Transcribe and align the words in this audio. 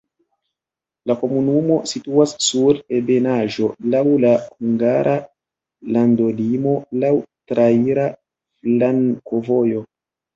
La 1.09 1.15
komunumo 1.23 1.75
situas 1.89 2.31
sur 2.45 2.79
ebenaĵo, 2.99 3.67
laŭ 3.95 4.01
la 4.23 4.31
hungara 4.45 5.13
landolimo, 5.97 6.73
laŭ 7.05 7.13
traira 7.53 8.07
flankovojo. 8.63 9.85